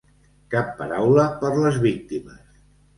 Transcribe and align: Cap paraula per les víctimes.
Cap 0.53 0.71
paraula 0.79 1.27
per 1.45 1.55
les 1.63 1.81
víctimes. 1.87 2.63